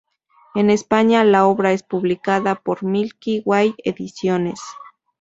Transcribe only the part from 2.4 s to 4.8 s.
por Milky Way Ediciones.